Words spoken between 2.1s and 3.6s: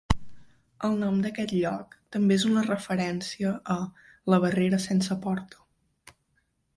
també és una referència